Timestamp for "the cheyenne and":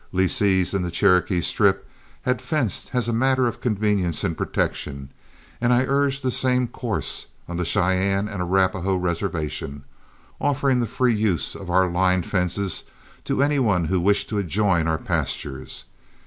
7.57-8.41